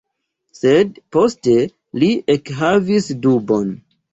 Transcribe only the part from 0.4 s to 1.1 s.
Sed